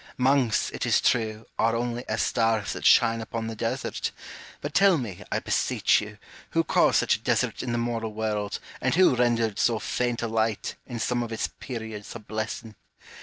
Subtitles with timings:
[0.17, 4.09] Monks, it is true, are only as stars that shine upon the desert;
[4.59, 6.17] but tell me, I beseech you,
[6.57, 10.27] who caused such a desert in the moral world, and who rendered so faint a
[10.27, 12.73] light, in some of its periods, a blessing